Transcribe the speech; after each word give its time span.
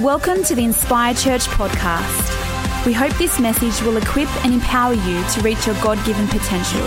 Welcome 0.00 0.42
to 0.44 0.54
the 0.54 0.64
Inspire 0.64 1.12
Church 1.12 1.46
podcast. 1.48 2.86
We 2.86 2.94
hope 2.94 3.12
this 3.18 3.38
message 3.38 3.80
will 3.82 3.98
equip 3.98 4.28
and 4.44 4.54
empower 4.54 4.94
you 4.94 5.24
to 5.24 5.40
reach 5.42 5.66
your 5.66 5.74
God 5.82 6.02
given 6.06 6.26
potential. 6.28 6.84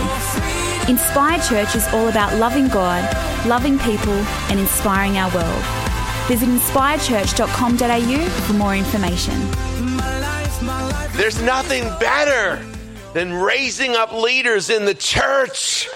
Inspire 0.88 1.40
Church 1.40 1.76
is 1.76 1.86
all 1.88 2.08
about 2.08 2.36
loving 2.36 2.68
God, 2.68 3.04
loving 3.46 3.78
people, 3.78 4.12
and 4.50 4.58
inspiring 4.58 5.18
our 5.18 5.32
world. 5.32 5.62
Visit 6.26 6.48
inspirechurch.com.au 6.48 8.28
for 8.46 8.52
more 8.54 8.74
information. 8.74 9.40
There's 11.16 11.40
nothing 11.42 11.84
better 12.00 12.60
than 13.14 13.32
raising 13.32 13.94
up 13.94 14.12
leaders 14.12 14.68
in 14.68 14.84
the 14.84 14.94
church. 14.94 15.88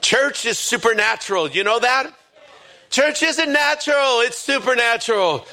Church 0.00 0.44
is 0.46 0.58
supernatural. 0.58 1.48
You 1.48 1.62
know 1.64 1.78
that? 1.78 2.12
Church 2.94 3.24
isn't 3.24 3.52
natural, 3.52 4.20
it's 4.20 4.38
supernatural. 4.38 5.44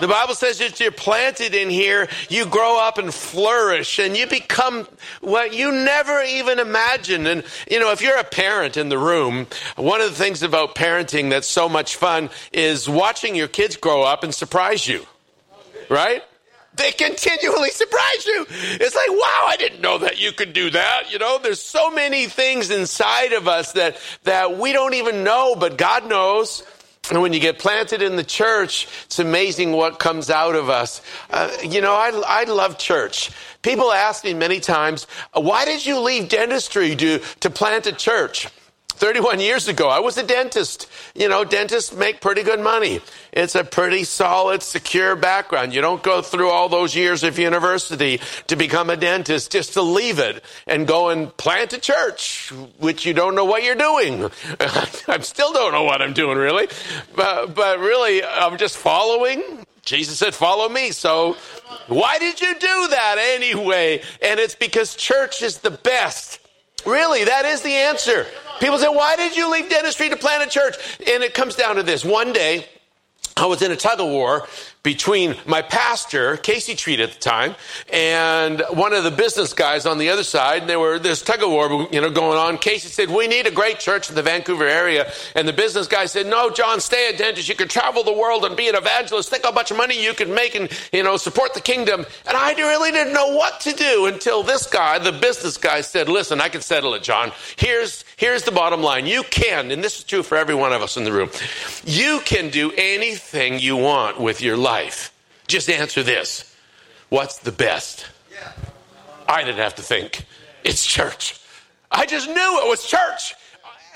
The 0.00 0.06
Bible 0.06 0.34
says 0.34 0.58
that 0.58 0.78
you're 0.80 0.92
planted 0.92 1.54
in 1.54 1.70
here, 1.70 2.10
you 2.28 2.44
grow 2.44 2.78
up 2.78 2.98
and 2.98 3.12
flourish, 3.12 3.98
and 3.98 4.14
you 4.14 4.26
become 4.26 4.86
what 5.22 5.54
you 5.54 5.72
never 5.72 6.22
even 6.22 6.58
imagined. 6.58 7.26
And, 7.26 7.42
you 7.70 7.80
know, 7.80 7.90
if 7.92 8.02
you're 8.02 8.18
a 8.18 8.22
parent 8.22 8.76
in 8.76 8.90
the 8.90 8.98
room, 8.98 9.46
one 9.76 10.02
of 10.02 10.10
the 10.10 10.14
things 10.14 10.42
about 10.42 10.74
parenting 10.74 11.30
that's 11.30 11.46
so 11.46 11.70
much 11.70 11.96
fun 11.96 12.28
is 12.52 12.86
watching 12.86 13.34
your 13.34 13.48
kids 13.48 13.76
grow 13.76 14.02
up 14.02 14.22
and 14.22 14.34
surprise 14.34 14.86
you, 14.86 15.06
right? 15.88 16.22
they 16.74 16.92
continually 16.92 17.70
surprise 17.70 18.26
you. 18.26 18.46
It's 18.50 18.94
like, 18.94 19.08
wow, 19.08 19.46
I 19.48 19.56
didn't 19.58 19.80
know 19.80 19.98
that 19.98 20.20
you 20.20 20.32
could 20.32 20.52
do 20.52 20.68
that. 20.70 21.10
You 21.10 21.18
know, 21.18 21.38
there's 21.42 21.62
so 21.62 21.90
many 21.90 22.26
things 22.26 22.70
inside 22.70 23.32
of 23.32 23.48
us 23.48 23.72
that, 23.72 23.96
that 24.24 24.58
we 24.58 24.74
don't 24.74 24.94
even 24.94 25.24
know, 25.24 25.56
but 25.56 25.78
God 25.78 26.06
knows. 26.06 26.62
And 27.08 27.20
when 27.22 27.32
you 27.32 27.40
get 27.40 27.58
planted 27.58 28.02
in 28.02 28.16
the 28.16 28.24
church, 28.24 28.86
it's 29.04 29.18
amazing 29.18 29.72
what 29.72 29.98
comes 29.98 30.30
out 30.30 30.54
of 30.54 30.68
us. 30.70 31.02
Uh, 31.30 31.50
you 31.62 31.80
know, 31.80 31.94
I, 31.94 32.10
I 32.26 32.44
love 32.44 32.78
church. 32.78 33.30
People 33.62 33.90
ask 33.90 34.22
me 34.22 34.32
many 34.34 34.60
times, 34.60 35.06
why 35.32 35.64
did 35.64 35.84
you 35.84 35.98
leave 35.98 36.28
dentistry 36.28 36.94
to, 36.96 37.18
to 37.40 37.50
plant 37.50 37.86
a 37.86 37.92
church? 37.92 38.48
31 39.00 39.40
years 39.40 39.66
ago, 39.66 39.88
I 39.88 40.00
was 40.00 40.18
a 40.18 40.22
dentist. 40.22 40.86
You 41.14 41.30
know, 41.30 41.42
dentists 41.42 41.90
make 41.94 42.20
pretty 42.20 42.42
good 42.42 42.60
money. 42.60 43.00
It's 43.32 43.54
a 43.54 43.64
pretty 43.64 44.04
solid, 44.04 44.62
secure 44.62 45.16
background. 45.16 45.72
You 45.72 45.80
don't 45.80 46.02
go 46.02 46.20
through 46.20 46.50
all 46.50 46.68
those 46.68 46.94
years 46.94 47.24
of 47.24 47.38
university 47.38 48.20
to 48.48 48.56
become 48.56 48.90
a 48.90 48.96
dentist 48.96 49.52
just 49.52 49.72
to 49.72 49.80
leave 49.80 50.18
it 50.18 50.44
and 50.66 50.86
go 50.86 51.08
and 51.08 51.34
plant 51.38 51.72
a 51.72 51.80
church, 51.80 52.52
which 52.78 53.06
you 53.06 53.14
don't 53.14 53.34
know 53.34 53.46
what 53.46 53.64
you're 53.64 53.74
doing. 53.74 54.30
I 54.60 55.18
still 55.20 55.54
don't 55.54 55.72
know 55.72 55.84
what 55.84 56.02
I'm 56.02 56.12
doing, 56.12 56.36
really. 56.36 56.68
But, 57.16 57.54
but 57.54 57.78
really, 57.78 58.22
I'm 58.22 58.58
just 58.58 58.76
following. 58.76 59.64
Jesus 59.82 60.18
said, 60.18 60.34
follow 60.34 60.68
me. 60.68 60.90
So 60.90 61.38
why 61.88 62.18
did 62.18 62.38
you 62.42 62.52
do 62.52 62.88
that 62.90 63.16
anyway? 63.18 64.02
And 64.20 64.38
it's 64.38 64.54
because 64.54 64.94
church 64.94 65.40
is 65.40 65.58
the 65.58 65.70
best. 65.70 66.38
Really, 66.84 67.24
that 67.24 67.46
is 67.46 67.62
the 67.62 67.72
answer. 67.72 68.26
People 68.60 68.78
say, 68.78 68.88
why 68.88 69.16
did 69.16 69.36
you 69.36 69.50
leave 69.50 69.68
dentistry 69.68 70.10
to 70.10 70.16
plant 70.16 70.46
a 70.46 70.48
church? 70.48 70.76
And 71.06 71.22
it 71.22 71.34
comes 71.34 71.56
down 71.56 71.76
to 71.76 71.82
this. 71.82 72.04
One 72.04 72.32
day, 72.32 72.66
I 73.36 73.46
was 73.46 73.62
in 73.62 73.72
a 73.72 73.76
tug 73.76 74.00
of 74.00 74.06
war 74.06 74.46
between 74.82 75.36
my 75.46 75.60
pastor, 75.60 76.38
Casey 76.38 76.74
Treat 76.74 77.00
at 77.00 77.12
the 77.12 77.18
time, 77.18 77.54
and 77.92 78.62
one 78.70 78.94
of 78.94 79.04
the 79.04 79.10
business 79.10 79.52
guys 79.52 79.84
on 79.84 79.98
the 79.98 80.08
other 80.08 80.24
side. 80.24 80.62
And 80.62 80.70
there 80.70 80.80
were 80.80 80.98
this 80.98 81.20
tug 81.20 81.42
of 81.42 81.50
war, 81.50 81.86
you 81.92 82.00
know, 82.00 82.10
going 82.10 82.38
on. 82.38 82.56
Casey 82.56 82.88
said, 82.88 83.10
"We 83.10 83.28
need 83.28 83.46
a 83.46 83.50
great 83.50 83.78
church 83.78 84.08
in 84.08 84.14
the 84.14 84.22
Vancouver 84.22 84.66
area," 84.66 85.12
and 85.34 85.46
the 85.46 85.52
business 85.52 85.86
guy 85.86 86.06
said, 86.06 86.26
"No, 86.26 86.48
John, 86.48 86.80
stay 86.80 87.10
a 87.10 87.16
dentist. 87.16 87.48
You 87.48 87.54
can 87.54 87.68
travel 87.68 88.04
the 88.04 88.12
world 88.12 88.44
and 88.44 88.56
be 88.56 88.68
an 88.68 88.74
evangelist. 88.74 89.28
Think 89.28 89.44
how 89.44 89.52
much 89.52 89.70
money 89.70 90.02
you 90.02 90.14
could 90.14 90.30
make 90.30 90.54
and 90.54 90.70
you 90.92 91.02
know 91.02 91.18
support 91.18 91.52
the 91.52 91.60
kingdom." 91.60 92.06
And 92.26 92.36
I 92.36 92.52
really 92.54 92.90
didn't 92.90 93.12
know 93.12 93.28
what 93.28 93.60
to 93.60 93.72
do 93.72 94.06
until 94.06 94.42
this 94.42 94.66
guy, 94.66 94.98
the 94.98 95.12
business 95.12 95.58
guy, 95.58 95.82
said, 95.82 96.08
"Listen, 96.08 96.40
I 96.40 96.48
can 96.48 96.62
settle 96.62 96.94
it, 96.94 97.02
John. 97.02 97.32
Here's 97.56 98.04
here's 98.16 98.44
the 98.44 98.52
bottom 98.52 98.82
line. 98.82 99.04
You 99.06 99.24
can, 99.24 99.70
and 99.70 99.84
this 99.84 99.98
is 99.98 100.04
true 100.04 100.22
for 100.22 100.38
every 100.38 100.54
one 100.54 100.72
of 100.72 100.80
us 100.80 100.96
in 100.96 101.04
the 101.04 101.12
room. 101.12 101.30
You 101.84 102.20
can 102.24 102.48
do 102.48 102.72
anything 102.72 103.58
you 103.58 103.76
want 103.76 104.18
with 104.18 104.40
your 104.40 104.56
life." 104.56 104.69
Life. 104.70 105.12
Just 105.46 105.68
answer 105.68 106.02
this 106.02 106.54
What's 107.08 107.38
the 107.38 107.52
best? 107.52 108.06
I 109.28 109.42
didn't 109.42 109.58
have 109.58 109.76
to 109.76 109.82
think. 109.82 110.24
It's 110.64 110.84
church. 110.84 111.40
I 111.90 112.06
just 112.06 112.28
knew 112.28 112.50
it 112.62 112.68
was 112.68 112.84
church. 112.84 113.34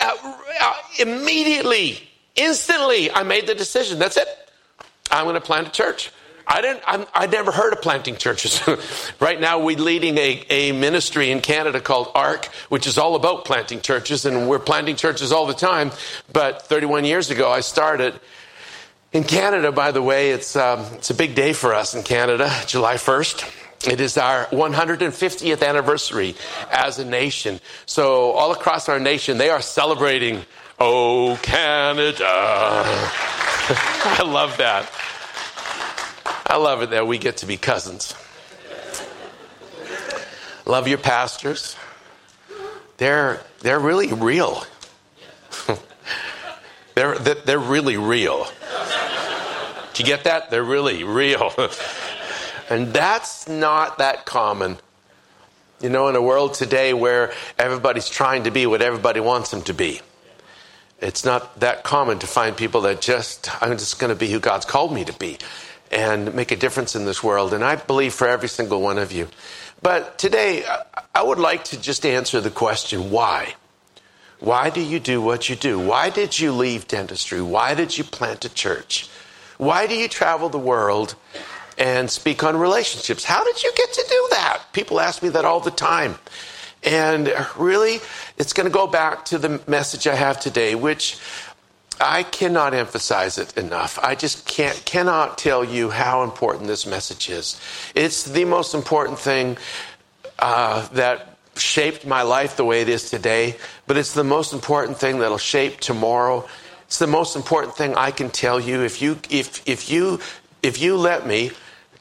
Uh, 0.00 0.12
uh, 0.60 0.74
immediately, 0.98 2.08
instantly, 2.36 3.10
I 3.10 3.22
made 3.22 3.46
the 3.46 3.54
decision. 3.54 3.98
That's 3.98 4.16
it. 4.16 4.28
I'm 5.10 5.24
going 5.24 5.34
to 5.34 5.40
plant 5.40 5.68
a 5.68 5.70
church. 5.70 6.12
I 6.46 6.60
didn't. 6.60 6.82
I'm, 6.86 7.06
i 7.14 7.26
never 7.26 7.52
heard 7.52 7.72
of 7.72 7.80
planting 7.82 8.16
churches. 8.16 8.60
right 9.20 9.40
now, 9.40 9.60
we're 9.60 9.78
leading 9.78 10.18
a, 10.18 10.44
a 10.50 10.72
ministry 10.72 11.30
in 11.30 11.40
Canada 11.40 11.80
called 11.80 12.10
ARC, 12.14 12.46
which 12.68 12.86
is 12.86 12.98
all 12.98 13.14
about 13.14 13.44
planting 13.44 13.80
churches, 13.80 14.24
and 14.26 14.48
we're 14.48 14.58
planting 14.58 14.96
churches 14.96 15.32
all 15.32 15.46
the 15.46 15.54
time. 15.54 15.90
But 16.32 16.62
31 16.62 17.04
years 17.04 17.30
ago, 17.30 17.50
I 17.50 17.60
started, 17.60 18.14
in 19.14 19.22
Canada, 19.22 19.70
by 19.70 19.92
the 19.92 20.02
way, 20.02 20.32
it's, 20.32 20.56
um, 20.56 20.80
it's 20.94 21.08
a 21.10 21.14
big 21.14 21.36
day 21.36 21.52
for 21.52 21.72
us 21.72 21.94
in 21.94 22.02
Canada, 22.02 22.52
July 22.66 22.96
1st. 22.96 23.92
It 23.92 24.00
is 24.00 24.18
our 24.18 24.46
150th 24.46 25.66
anniversary 25.66 26.34
as 26.70 26.98
a 26.98 27.04
nation. 27.04 27.60
So, 27.86 28.32
all 28.32 28.50
across 28.50 28.88
our 28.88 28.98
nation, 28.98 29.38
they 29.38 29.50
are 29.50 29.60
celebrating, 29.62 30.44
Oh, 30.80 31.38
Canada. 31.42 32.24
I 32.26 34.24
love 34.26 34.56
that. 34.56 34.90
I 36.46 36.56
love 36.56 36.82
it 36.82 36.90
that 36.90 37.06
we 37.06 37.18
get 37.18 37.38
to 37.38 37.46
be 37.46 37.56
cousins. 37.56 38.14
Love 40.66 40.88
your 40.88 40.98
pastors. 40.98 41.76
They're, 42.96 43.40
they're 43.60 43.78
really 43.78 44.12
real. 44.12 44.64
they're, 46.96 47.14
they're 47.16 47.58
really 47.58 47.96
real. 47.96 48.48
Do 49.94 50.02
you 50.02 50.06
get 50.06 50.24
that? 50.24 50.50
They're 50.50 50.64
really 50.64 51.04
real. 51.04 51.52
and 52.68 52.92
that's 52.92 53.48
not 53.48 53.98
that 53.98 54.26
common. 54.26 54.76
You 55.80 55.88
know, 55.88 56.08
in 56.08 56.16
a 56.16 56.22
world 56.22 56.54
today 56.54 56.92
where 56.92 57.32
everybody's 57.58 58.08
trying 58.08 58.44
to 58.44 58.50
be 58.50 58.66
what 58.66 58.82
everybody 58.82 59.20
wants 59.20 59.50
them 59.50 59.62
to 59.62 59.74
be, 59.74 60.00
it's 61.00 61.24
not 61.24 61.60
that 61.60 61.84
common 61.84 62.18
to 62.20 62.26
find 62.26 62.56
people 62.56 62.82
that 62.82 63.00
just, 63.00 63.50
I'm 63.62 63.78
just 63.78 63.98
going 64.00 64.12
to 64.12 64.18
be 64.18 64.30
who 64.30 64.40
God's 64.40 64.64
called 64.64 64.92
me 64.92 65.04
to 65.04 65.12
be 65.12 65.38
and 65.92 66.34
make 66.34 66.50
a 66.50 66.56
difference 66.56 66.96
in 66.96 67.04
this 67.04 67.22
world. 67.22 67.54
And 67.54 67.62
I 67.62 67.76
believe 67.76 68.14
for 68.14 68.26
every 68.26 68.48
single 68.48 68.80
one 68.80 68.98
of 68.98 69.12
you. 69.12 69.28
But 69.80 70.18
today, 70.18 70.64
I 71.14 71.22
would 71.22 71.38
like 71.38 71.64
to 71.64 71.80
just 71.80 72.04
answer 72.04 72.40
the 72.40 72.50
question 72.50 73.10
why? 73.10 73.54
Why 74.40 74.70
do 74.70 74.80
you 74.80 74.98
do 74.98 75.22
what 75.22 75.48
you 75.48 75.54
do? 75.54 75.78
Why 75.78 76.10
did 76.10 76.38
you 76.38 76.52
leave 76.52 76.88
dentistry? 76.88 77.40
Why 77.40 77.74
did 77.74 77.96
you 77.96 78.02
plant 78.02 78.44
a 78.44 78.52
church? 78.52 79.08
Why 79.58 79.86
do 79.86 79.94
you 79.94 80.08
travel 80.08 80.48
the 80.48 80.58
world 80.58 81.14
and 81.78 82.10
speak 82.10 82.42
on 82.42 82.56
relationships? 82.56 83.24
How 83.24 83.44
did 83.44 83.62
you 83.62 83.72
get 83.76 83.92
to 83.92 84.04
do 84.08 84.28
that? 84.30 84.62
People 84.72 85.00
ask 85.00 85.22
me 85.22 85.28
that 85.30 85.44
all 85.44 85.60
the 85.60 85.70
time. 85.70 86.16
And 86.82 87.32
really, 87.56 88.00
it's 88.36 88.52
going 88.52 88.66
to 88.66 88.72
go 88.72 88.86
back 88.86 89.24
to 89.26 89.38
the 89.38 89.60
message 89.66 90.06
I 90.06 90.14
have 90.14 90.38
today, 90.38 90.74
which 90.74 91.18
I 92.00 92.24
cannot 92.24 92.74
emphasize 92.74 93.38
it 93.38 93.56
enough. 93.56 93.98
I 94.02 94.14
just 94.14 94.46
can't 94.46 94.84
cannot 94.84 95.38
tell 95.38 95.64
you 95.64 95.90
how 95.90 96.24
important 96.24 96.66
this 96.66 96.86
message 96.86 97.30
is. 97.30 97.60
It's 97.94 98.24
the 98.24 98.44
most 98.44 98.74
important 98.74 99.18
thing 99.18 99.56
uh, 100.38 100.86
that 100.88 101.38
shaped 101.56 102.04
my 102.04 102.22
life 102.22 102.56
the 102.56 102.64
way 102.64 102.82
it 102.82 102.88
is 102.88 103.10
today, 103.10 103.56
but 103.86 103.96
it's 103.96 104.12
the 104.12 104.24
most 104.24 104.52
important 104.52 104.98
thing 104.98 105.20
that'll 105.20 105.38
shape 105.38 105.80
tomorrow 105.80 106.46
it's 106.86 106.98
the 106.98 107.06
most 107.06 107.36
important 107.36 107.74
thing 107.74 107.94
I 107.94 108.10
can 108.10 108.30
tell 108.30 108.60
you. 108.60 108.82
If 108.82 109.02
you, 109.02 109.18
if, 109.30 109.66
if 109.68 109.90
you, 109.90 110.20
if 110.62 110.80
you 110.80 110.96
let 110.96 111.26
me 111.26 111.50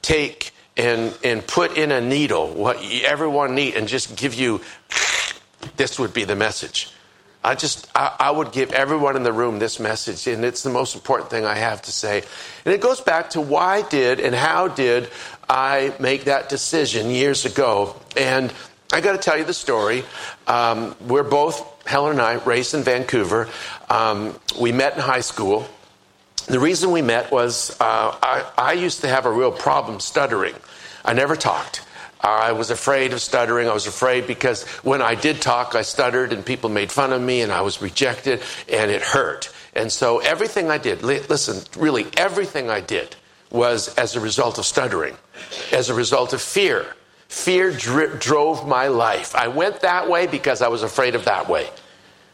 take 0.02 0.52
and, 0.78 1.18
and 1.24 1.46
put 1.46 1.78
in 1.78 1.92
a 1.92 2.02
needle 2.02 2.54
what 2.54 2.84
everyone 3.04 3.56
need 3.56 3.76
and 3.76 3.88
just 3.88 4.16
give 4.16 4.34
you, 4.34 4.62
this 5.78 6.00
would 6.00 6.14
be 6.14 6.24
the 6.24 6.36
message. 6.36 6.92
I 7.44 7.56
just, 7.56 7.90
I, 7.94 8.16
I, 8.20 8.32
would 8.32 8.54
give 8.54 8.72
everyone 8.72 9.18
in 9.18 9.24
the 9.24 9.34
room 9.34 9.60
this 9.60 9.78
message, 9.78 10.28
and 10.28 10.46
it's 10.46 10.64
the 10.64 10.70
most 10.70 10.96
important 10.96 11.30
thing 11.30 11.44
I 11.44 11.56
have 11.56 11.82
to 11.84 11.92
say. 11.92 12.24
And 12.64 12.74
it 12.74 12.80
goes 12.80 13.02
back 13.02 13.32
to 13.32 13.42
why 13.42 13.82
did 13.82 14.22
and 14.22 14.34
how 14.34 14.70
did 14.70 15.10
I 15.50 15.94
make 16.00 16.24
that 16.24 16.48
decision 16.48 17.10
years 17.10 17.46
ago? 17.46 17.98
And 18.16 18.54
I 18.94 19.02
got 19.02 19.12
to 19.12 19.18
tell 19.18 19.38
you 19.38 19.44
the 19.44 19.54
story. 19.54 20.06
Um, 20.48 20.96
we're 21.02 21.24
both 21.24 21.73
Helen 21.86 22.14
and 22.14 22.22
I, 22.22 22.34
raised 22.34 22.74
in 22.74 22.84
Vancouver. 22.84 23.50
Um, 23.90 24.40
we 24.60 24.72
met 24.72 24.96
in 24.96 25.02
high 25.02 25.22
school. 25.22 25.68
The 26.48 26.60
reason 26.60 26.92
we 26.92 27.02
met 27.02 27.32
was 27.32 27.72
uh, 27.80 28.18
I, 28.22 28.46
I, 28.58 28.74
used 28.74 29.02
to 29.02 29.08
have 29.08 29.26
a 29.26 29.32
real 29.32 29.52
problem 29.52 30.00
stuttering. 30.00 30.56
I 31.06 31.14
never 31.14 31.36
talked. 31.36 31.86
I 32.20 32.54
was 32.54 32.70
afraid 32.70 33.12
of 33.14 33.22
stuttering. 33.22 33.68
I 33.68 33.74
was 33.74 33.88
afraid 33.88 34.28
because 34.28 34.64
when 34.84 35.02
I 35.02 35.16
did 35.16 35.42
talk, 35.42 35.76
I 35.76 35.82
stuttered 35.82 36.32
and 36.32 36.46
people 36.46 36.70
made 36.70 36.92
fun 36.92 37.12
of 37.12 37.22
me 37.22 37.42
and 37.42 37.52
I 37.52 37.62
was 37.62 37.82
rejected 37.82 38.42
and 38.72 38.90
it 38.90 39.02
hurt. 39.02 39.54
And 39.76 39.92
so 39.92 40.20
everything 40.20 40.70
I 40.70 40.78
did, 40.78 41.04
listen, 41.04 41.64
really 41.78 42.08
everything 42.16 42.70
I 42.70 42.80
did 42.80 43.16
was 43.52 43.94
as 43.96 44.16
a 44.16 44.20
result 44.20 44.58
of 44.58 44.66
stuttering, 44.66 45.16
as 45.72 45.90
a 45.90 45.94
result 45.94 46.34
of 46.34 46.42
fear. 46.42 46.86
Fear 47.34 47.72
dri- 47.72 48.18
drove 48.20 48.68
my 48.68 48.88
life. 48.88 49.36
I 49.36 49.48
went 49.48 49.80
that 49.80 50.08
way 50.08 50.28
because 50.28 50.62
I 50.62 50.68
was 50.68 50.84
afraid 50.84 51.16
of 51.16 51.26
that 51.26 51.50
way. 51.50 51.68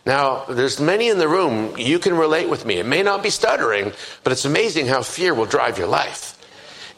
Now, 0.06 0.44
there's 0.44 0.80
many 0.80 1.07
in 1.07 1.18
the 1.18 1.28
room, 1.28 1.74
you 1.78 2.00
can 2.00 2.16
relate 2.16 2.50
with 2.50 2.66
me. 2.66 2.75
It 2.75 2.86
may 2.86 3.01
not 3.01 3.24
be 3.24 3.30
stuttering, 3.30 3.94
but 4.24 4.34
it's 4.34 4.44
amazing 4.44 4.88
how 4.88 5.01
fear 5.01 5.34
will 5.34 5.46
drive 5.46 5.78
your 5.78 5.88
life. 5.88 6.38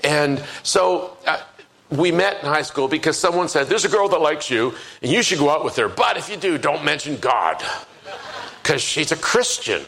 And 0.03 0.43
so 0.63 1.15
uh, 1.27 1.41
we 1.91 2.11
met 2.11 2.41
in 2.41 2.47
high 2.47 2.63
school 2.63 2.87
because 2.87 3.19
someone 3.19 3.47
said, 3.47 3.67
There's 3.67 3.85
a 3.85 3.89
girl 3.89 4.09
that 4.09 4.19
likes 4.19 4.49
you, 4.49 4.73
and 5.03 5.11
you 5.11 5.21
should 5.21 5.37
go 5.37 5.51
out 5.51 5.63
with 5.63 5.75
her. 5.75 5.87
But 5.87 6.17
if 6.17 6.27
you 6.27 6.37
do, 6.37 6.57
don't 6.57 6.83
mention 6.83 7.17
God 7.17 7.63
because 8.63 8.81
she's 8.81 9.11
a 9.11 9.17
Christian 9.17 9.85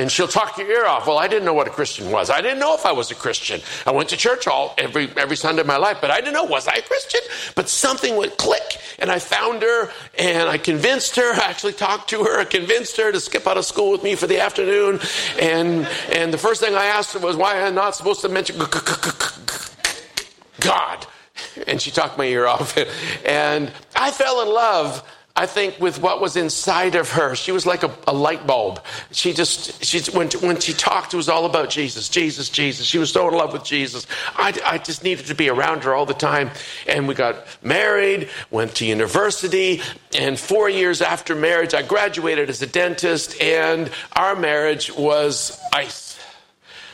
and 0.00 0.10
she'll 0.10 0.26
talk 0.26 0.56
your 0.56 0.66
ear 0.66 0.86
off. 0.86 1.06
Well, 1.06 1.18
I 1.18 1.28
didn't 1.28 1.44
know 1.44 1.52
what 1.52 1.66
a 1.66 1.70
Christian 1.70 2.10
was. 2.10 2.30
I 2.30 2.40
didn't 2.40 2.58
know 2.58 2.74
if 2.74 2.86
I 2.86 2.92
was 2.92 3.10
a 3.10 3.14
Christian. 3.14 3.60
I 3.86 3.90
went 3.90 4.08
to 4.08 4.16
church 4.16 4.46
all 4.46 4.74
every 4.78 5.10
every 5.14 5.36
Sunday 5.36 5.60
of 5.60 5.66
my 5.66 5.76
life, 5.76 5.98
but 6.00 6.10
I 6.10 6.20
didn't 6.20 6.32
know 6.32 6.44
was 6.44 6.66
I 6.66 6.76
a 6.76 6.82
Christian. 6.82 7.20
But 7.54 7.68
something 7.68 8.16
would 8.16 8.38
click, 8.38 8.78
and 8.98 9.10
I 9.10 9.18
found 9.18 9.60
her, 9.60 9.90
and 10.18 10.48
I 10.48 10.56
convinced 10.56 11.16
her. 11.16 11.32
I 11.34 11.50
actually 11.50 11.74
talked 11.74 12.08
to 12.10 12.24
her. 12.24 12.40
I 12.40 12.44
convinced 12.46 12.96
her 12.96 13.12
to 13.12 13.20
skip 13.20 13.46
out 13.46 13.58
of 13.58 13.66
school 13.66 13.92
with 13.92 14.02
me 14.02 14.14
for 14.14 14.26
the 14.26 14.40
afternoon. 14.40 15.00
And 15.38 15.86
and 16.10 16.32
the 16.32 16.38
first 16.38 16.62
thing 16.62 16.74
I 16.74 16.86
asked 16.86 17.12
her 17.12 17.20
was 17.20 17.36
why 17.36 17.56
am 17.56 17.66
I 17.66 17.70
not 17.70 17.94
supposed 17.94 18.22
to 18.22 18.30
mention 18.30 18.56
God. 20.60 21.06
And 21.66 21.80
she 21.80 21.90
talked 21.90 22.16
my 22.16 22.24
ear 22.24 22.46
off. 22.46 22.76
And 23.26 23.70
I 23.94 24.10
fell 24.10 24.40
in 24.42 24.48
love 24.48 25.04
I 25.36 25.46
think 25.46 25.78
with 25.80 26.02
what 26.02 26.20
was 26.20 26.36
inside 26.36 26.96
of 26.96 27.12
her, 27.12 27.34
she 27.34 27.52
was 27.52 27.64
like 27.64 27.82
a, 27.82 27.94
a 28.06 28.12
light 28.12 28.46
bulb. 28.46 28.84
She 29.12 29.32
just, 29.32 29.82
she, 29.84 30.00
when, 30.10 30.28
when 30.40 30.60
she 30.60 30.72
talked, 30.72 31.14
it 31.14 31.16
was 31.16 31.28
all 31.28 31.46
about 31.46 31.70
Jesus, 31.70 32.08
Jesus, 32.08 32.48
Jesus. 32.48 32.84
She 32.84 32.98
was 32.98 33.12
so 33.12 33.28
in 33.28 33.34
love 33.34 33.52
with 33.52 33.64
Jesus. 33.64 34.06
I, 34.36 34.58
I 34.64 34.78
just 34.78 35.04
needed 35.04 35.26
to 35.26 35.34
be 35.34 35.48
around 35.48 35.84
her 35.84 35.94
all 35.94 36.04
the 36.04 36.14
time. 36.14 36.50
And 36.86 37.06
we 37.06 37.14
got 37.14 37.46
married, 37.62 38.28
went 38.50 38.74
to 38.76 38.86
university, 38.86 39.82
and 40.18 40.38
four 40.38 40.68
years 40.68 41.00
after 41.00 41.34
marriage, 41.34 41.74
I 41.74 41.82
graduated 41.82 42.50
as 42.50 42.60
a 42.60 42.66
dentist, 42.66 43.40
and 43.40 43.90
our 44.14 44.34
marriage 44.34 44.92
was 44.92 45.58
ice. 45.72 46.18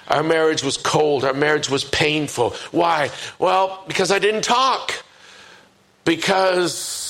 Our 0.09 0.23
marriage 0.23 0.63
was 0.63 0.77
cold. 0.77 1.25
Our 1.25 1.35
marriage 1.35 1.69
was 1.69 1.85
painful. 1.85 2.51
Why? 2.71 3.11
Well, 3.39 3.83
because 3.89 4.13
I 4.13 4.19
didn't 4.19 4.45
talk. 4.45 4.93
Because 6.05 7.06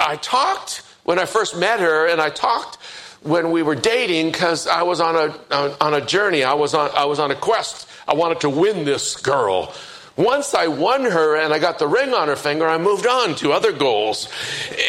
I 0.00 0.16
talked 0.16 0.82
when 1.04 1.18
I 1.18 1.26
first 1.26 1.56
met 1.56 1.80
her, 1.80 2.06
and 2.06 2.20
I 2.20 2.30
talked 2.30 2.78
when 3.22 3.50
we 3.50 3.62
were 3.62 3.74
dating 3.74 4.32
because 4.32 4.66
I 4.66 4.82
was 4.82 5.00
on 5.00 5.14
a 5.14 5.34
uh, 5.50 5.76
on 5.80 5.94
a 5.94 6.00
journey. 6.00 6.42
I 6.42 6.54
was 6.54 6.74
on 6.74 6.90
I 6.94 7.04
was 7.04 7.18
on 7.18 7.30
a 7.30 7.34
quest. 7.34 7.86
I 8.08 8.14
wanted 8.14 8.40
to 8.40 8.50
win 8.50 8.84
this 8.84 9.16
girl. 9.16 9.74
Once 10.16 10.54
I 10.54 10.66
won 10.66 11.04
her 11.04 11.36
and 11.36 11.54
I 11.54 11.58
got 11.58 11.78
the 11.78 11.86
ring 11.86 12.12
on 12.12 12.28
her 12.28 12.36
finger, 12.36 12.66
I 12.66 12.76
moved 12.76 13.06
on 13.06 13.36
to 13.36 13.52
other 13.52 13.72
goals. 13.72 14.28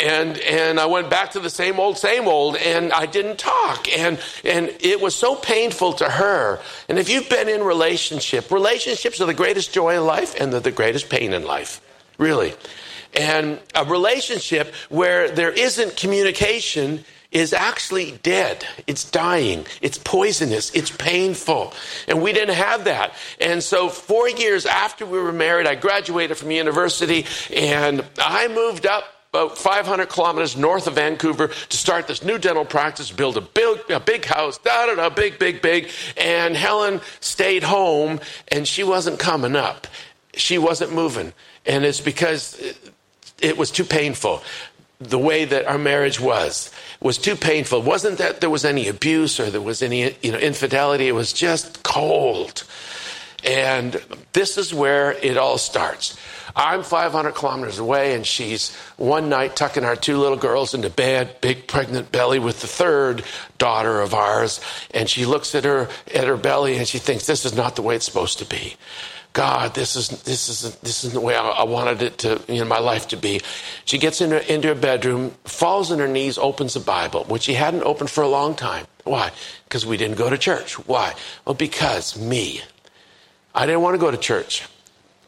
And 0.02 0.38
and 0.40 0.80
I 0.80 0.88
went 0.88 1.10
back 1.10 1.32
to 1.32 1.40
the 1.40 1.50
same 1.50 1.80
old, 1.80 1.98
same 1.98 2.28
old, 2.28 2.58
and 2.58 2.92
I 2.92 3.06
didn't 3.06 3.38
talk. 3.38 3.88
And 3.98 4.20
and 4.44 4.76
it 4.80 5.00
was 5.00 5.16
so 5.16 5.36
painful 5.36 5.94
to 5.94 6.10
her. 6.10 6.60
And 6.90 7.00
if 7.00 7.10
you've 7.10 7.30
been 7.30 7.48
in 7.48 7.64
relationship, 7.64 8.52
relationships 8.52 9.22
are 9.22 9.26
the 9.26 9.34
greatest 9.34 9.74
joy 9.74 9.96
in 9.96 10.06
life 10.06 10.40
and 10.40 10.52
they're 10.52 10.60
the 10.60 10.72
greatest 10.72 11.10
pain 11.10 11.34
in 11.34 11.46
life. 11.46 11.82
Really. 12.18 12.54
And 13.14 13.60
a 13.76 13.86
relationship 13.86 14.74
where 14.90 15.30
there 15.30 15.52
isn't 15.52 15.98
communication 15.98 17.04
is 17.32 17.54
actually 17.54 18.12
dead. 18.24 18.66
It's 18.88 19.10
dying. 19.10 19.66
It's 19.82 19.98
poisonous. 19.98 20.70
It's 20.76 20.92
painful. 20.92 21.74
And 22.08 22.22
we 22.22 22.34
didn't 22.34 22.56
have 22.56 22.84
that. 22.86 23.14
And 23.40 23.64
so, 23.64 23.90
four 23.90 24.30
years 24.30 24.66
after 24.66 25.06
we 25.06 25.18
were 25.18 25.32
married, 25.32 25.66
I 25.66 25.76
graduated 25.76 26.38
from 26.38 26.52
university 26.52 27.26
and 27.56 28.06
I 28.18 28.50
moved 28.50 28.86
up 28.86 29.06
about 29.34 29.58
500 29.58 30.10
kilometers 30.10 30.58
north 30.58 30.88
of 30.88 30.96
Vancouver 30.96 31.48
to 31.48 31.78
start 31.78 32.06
this 32.06 32.22
new 32.22 32.38
dental 32.38 32.66
practice, 32.66 33.12
build 33.12 33.38
a 33.38 33.42
big, 33.42 33.90
a 33.90 34.02
big 34.02 34.26
house, 34.26 34.58
da 34.58 34.88
da 34.88 34.96
da, 34.96 35.10
big, 35.10 35.40
big, 35.40 35.62
big. 35.62 35.90
And 36.18 36.54
Helen 36.54 37.00
stayed 37.22 37.64
home 37.64 38.20
and 38.50 38.68
she 38.68 38.84
wasn't 38.84 39.20
coming 39.20 39.56
up. 39.56 39.88
She 40.34 40.58
wasn't 40.58 40.92
moving. 40.92 41.32
And 41.66 41.86
it's 41.86 42.02
because 42.02 42.62
it 43.42 43.58
was 43.58 43.72
too 43.72 43.84
painful. 43.84 44.44
The 45.00 45.20
way 45.20 45.46
that 45.46 45.66
our 45.66 45.80
marriage 45.80 46.20
was 46.20 46.72
was 47.00 47.18
too 47.18 47.36
painful. 47.36 47.80
It 47.80 47.86
wasn't 47.86 48.20
that 48.20 48.40
there 48.40 48.52
was 48.52 48.64
any 48.64 48.88
abuse 48.88 49.40
or 49.40 49.50
there 49.50 49.62
was 49.62 49.82
any 49.82 50.16
you 50.22 50.32
know 50.32 50.38
infidelity. 50.38 51.08
It 51.08 51.16
was 51.16 51.34
just 51.34 51.84
cold. 51.84 52.64
And 53.44 54.00
this 54.34 54.58
is 54.60 54.72
where 54.72 55.14
it 55.14 55.38
all 55.38 55.58
starts. 55.58 56.16
I'm 56.56 56.84
500 56.84 57.34
kilometers 57.34 57.80
away, 57.80 58.14
and 58.14 58.26
she's 58.26 58.76
one 58.98 59.30
night 59.30 59.56
tucking 59.56 59.86
our 59.86 59.96
two 59.96 60.18
little 60.18 60.38
girls 60.38 60.74
into 60.74 60.90
bed, 60.90 61.38
big 61.42 61.68
pregnant 61.68 62.12
belly 62.12 62.40
with 62.40 62.62
the 62.62 62.68
third 62.68 63.24
daughter 63.58 64.02
of 64.02 64.14
ours. 64.14 64.60
And 64.94 65.10
she 65.10 65.26
looks 65.26 65.56
at 65.56 65.64
her 65.64 65.88
at 66.14 66.28
her 66.28 66.38
belly, 66.38 66.78
and 66.78 66.88
she 66.88 67.00
thinks 67.00 67.26
this 67.26 67.46
is 67.46 67.56
not 67.56 67.76
the 67.76 67.82
way 67.82 67.96
it's 67.96 68.06
supposed 68.06 68.40
to 68.40 68.46
be. 68.46 68.76
God, 69.34 69.74
this 69.76 69.96
is 69.96 70.10
this 70.24 70.50
is 70.50 70.76
this 70.78 71.04
is 71.06 71.14
the 71.14 71.22
way 71.22 71.36
I, 71.36 71.48
I 71.48 71.64
wanted 71.64 72.02
it 72.02 72.18
to 72.20 72.42
in 72.48 72.56
you 72.56 72.62
know, 72.62 72.68
my 72.68 72.80
life 72.80 73.08
to 73.10 73.18
be. 73.18 73.42
She 73.86 73.98
gets 73.98 74.20
into 74.20 74.54
into 74.54 74.70
her 74.70 74.76
bedroom, 74.76 75.32
falls 75.46 75.92
on 75.92 76.00
her 76.00 76.08
knees, 76.08 76.38
opens 76.38 76.74
the 76.74 76.82
Bible, 76.82 77.24
which 77.26 77.44
she 77.44 77.54
hadn't 77.54 77.84
opened 77.84 78.10
for 78.10 78.24
a 78.24 78.28
long 78.28 78.56
time. 78.56 78.86
Why? 79.06 79.32
Because 79.66 79.86
we 79.86 79.96
didn't 79.96 80.18
go 80.18 80.30
to 80.30 80.38
church. 80.38 80.74
Why? 80.88 81.16
Well, 81.46 81.56
because 81.56 82.20
me. 82.20 82.62
I 83.56 83.66
didn't 83.66 83.82
want 83.82 83.96
to 83.96 84.00
go 84.00 84.12
to 84.12 84.18
church. 84.18 84.68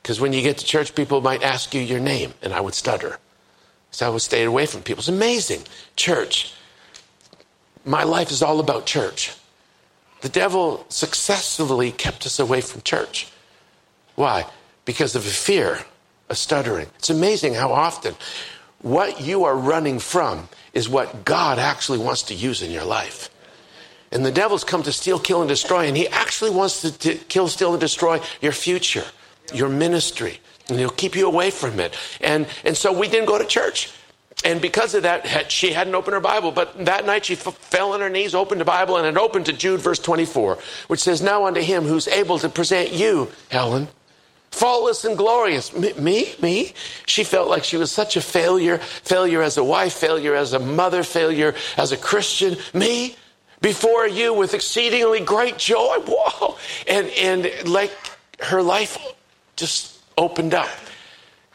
Because 0.02 0.20
when 0.20 0.34
you 0.34 0.42
get 0.42 0.58
to 0.58 0.66
church, 0.66 0.96
people 0.96 1.22
might 1.22 1.44
ask 1.44 1.74
you 1.74 1.82
your 1.82 2.00
name, 2.00 2.34
and 2.42 2.54
I 2.54 2.60
would 2.60 2.74
stutter. 2.74 3.18
So 3.92 4.06
I 4.06 4.10
would 4.10 4.22
stay 4.22 4.44
away 4.44 4.66
from 4.66 4.82
people. 4.82 5.00
It's 5.00 5.08
amazing. 5.08 5.64
Church. 5.96 6.54
My 7.86 8.04
life 8.04 8.32
is 8.32 8.42
all 8.42 8.60
about 8.60 8.86
church. 8.86 9.34
The 10.22 10.30
devil 10.30 10.86
successfully 10.90 11.92
kept 11.92 12.26
us 12.26 12.40
away 12.40 12.62
from 12.62 12.82
church. 12.82 13.32
Why? 14.16 14.46
Because 14.86 15.16
of 15.16 15.26
a 15.26 15.30
fear, 15.30 15.80
a 16.30 16.36
stuttering. 16.36 16.88
It's 16.98 17.10
amazing 17.10 17.54
how 17.54 17.72
often 17.72 18.16
what 18.82 19.22
you 19.22 19.46
are 19.46 19.56
running 19.56 20.00
from 20.00 20.48
is 20.74 20.90
what 20.90 21.26
God 21.26 21.60
actually 21.60 22.00
wants 22.00 22.24
to 22.24 22.34
use 22.34 22.62
in 22.62 22.72
your 22.72 22.84
life. 22.84 23.30
And 24.12 24.24
the 24.24 24.32
devil's 24.32 24.64
come 24.64 24.84
to 24.84 24.92
steal, 24.92 25.18
kill, 25.18 25.42
and 25.42 25.50
destroy, 25.50 25.88
and 25.88 25.98
he 25.98 26.08
actually 26.08 26.52
wants 26.52 26.82
to, 26.82 26.98
to 27.00 27.16
kill, 27.16 27.48
steal, 27.48 27.72
and 27.72 27.82
destroy 27.82 28.22
your 28.42 28.52
future, 28.52 29.06
your 29.54 29.70
ministry, 29.70 30.40
and 30.70 30.78
he'll 30.78 30.90
keep 30.90 31.16
you 31.16 31.26
away 31.26 31.50
from 31.50 31.80
it. 31.80 31.98
And, 32.22 32.46
and 32.64 32.78
so 32.78 32.94
we 32.94 33.08
didn't 33.08 33.26
go 33.26 33.40
to 33.40 33.46
church. 33.46 33.92
And 34.46 34.62
because 34.62 34.94
of 34.94 35.04
that, 35.04 35.52
she 35.52 35.72
hadn't 35.72 35.96
opened 35.96 36.14
her 36.14 36.20
Bible. 36.20 36.52
But 36.52 36.86
that 36.86 37.06
night 37.06 37.26
she 37.26 37.34
f- 37.34 37.58
fell 37.58 37.94
on 37.94 38.02
her 38.02 38.10
knees, 38.10 38.36
opened 38.36 38.62
the 38.62 38.66
Bible, 38.66 38.98
and 38.98 39.08
it 39.08 39.18
opened 39.18 39.46
to 39.48 39.54
Jude, 39.54 39.80
verse 39.80 40.00
24, 40.00 40.60
which 40.88 41.00
says, 41.00 41.22
Now 41.22 41.46
unto 41.46 41.62
him 41.62 41.84
who's 41.84 42.08
able 42.08 42.38
to 42.40 42.50
present 42.50 42.92
you, 42.92 43.32
Helen, 43.50 43.88
faultless 44.54 45.04
and 45.04 45.18
glorious. 45.18 45.74
Me? 45.76 46.36
Me? 46.42 46.74
She 47.08 47.24
felt 47.24 47.50
like 47.50 47.64
she 47.64 47.76
was 47.76 47.92
such 47.92 48.16
a 48.16 48.22
failure. 48.22 48.78
Failure 48.78 49.42
as 49.42 49.58
a 49.58 49.64
wife, 49.64 49.94
failure 49.94 50.36
as 50.36 50.54
a 50.54 50.60
mother, 50.60 51.04
failure 51.04 51.56
as 51.76 51.92
a 51.92 51.98
Christian. 51.98 52.58
Me? 52.74 53.16
Before 53.62 54.08
you 54.08 54.34
with 54.34 54.54
exceedingly 54.54 55.22
great 55.22 55.58
joy. 55.58 55.98
Whoa. 56.06 56.58
And, 56.88 57.08
and 57.10 57.68
like 57.68 57.92
her 58.40 58.62
life 58.62 58.98
just 59.56 60.00
opened 60.18 60.54
up. 60.54 60.70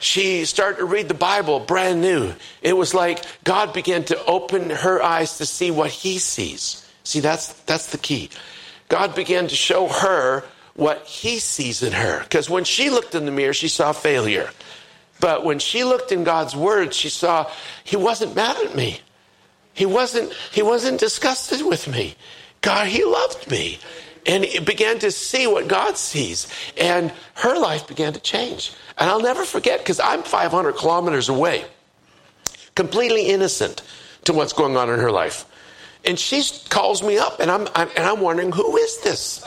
She 0.00 0.44
started 0.44 0.78
to 0.78 0.84
read 0.84 1.08
the 1.08 1.14
Bible 1.14 1.60
brand 1.60 2.00
new. 2.00 2.34
It 2.62 2.76
was 2.76 2.94
like 2.94 3.24
God 3.44 3.72
began 3.72 4.04
to 4.06 4.24
open 4.26 4.70
her 4.70 5.02
eyes 5.02 5.38
to 5.38 5.46
see 5.46 5.70
what 5.70 5.90
he 5.90 6.18
sees. 6.18 6.84
See, 7.04 7.20
that's, 7.20 7.52
that's 7.62 7.86
the 7.86 7.98
key. 7.98 8.30
God 8.88 9.14
began 9.14 9.46
to 9.48 9.54
show 9.54 9.86
her 9.86 10.44
what 10.78 11.04
he 11.06 11.40
sees 11.40 11.82
in 11.82 11.92
her. 11.92 12.22
Because 12.22 12.48
when 12.48 12.62
she 12.62 12.88
looked 12.88 13.16
in 13.16 13.26
the 13.26 13.32
mirror, 13.32 13.52
she 13.52 13.66
saw 13.66 13.90
failure. 13.90 14.48
But 15.18 15.44
when 15.44 15.58
she 15.58 15.82
looked 15.82 16.12
in 16.12 16.22
God's 16.22 16.54
word, 16.54 16.94
she 16.94 17.08
saw 17.08 17.50
he 17.82 17.96
wasn't 17.96 18.36
mad 18.36 18.56
at 18.64 18.76
me. 18.76 19.00
He 19.74 19.86
wasn't, 19.86 20.32
he 20.52 20.62
wasn't 20.62 21.00
disgusted 21.00 21.66
with 21.66 21.88
me. 21.88 22.14
God, 22.60 22.86
he 22.86 23.04
loved 23.04 23.50
me. 23.50 23.80
And 24.24 24.44
he 24.44 24.60
began 24.60 25.00
to 25.00 25.10
see 25.10 25.48
what 25.48 25.66
God 25.66 25.96
sees. 25.96 26.46
And 26.76 27.12
her 27.34 27.58
life 27.58 27.88
began 27.88 28.12
to 28.12 28.20
change. 28.20 28.72
And 28.98 29.10
I'll 29.10 29.20
never 29.20 29.44
forget 29.44 29.80
because 29.80 29.98
I'm 29.98 30.22
500 30.22 30.76
kilometers 30.76 31.28
away, 31.28 31.64
completely 32.76 33.26
innocent 33.26 33.82
to 34.26 34.32
what's 34.32 34.52
going 34.52 34.76
on 34.76 34.90
in 34.90 35.00
her 35.00 35.10
life. 35.10 35.44
And 36.04 36.16
she 36.16 36.44
calls 36.68 37.02
me 37.02 37.18
up, 37.18 37.40
and 37.40 37.50
I'm, 37.50 37.66
I'm, 37.74 37.88
and 37.96 38.06
I'm 38.06 38.20
wondering, 38.20 38.52
who 38.52 38.76
is 38.76 39.02
this? 39.02 39.44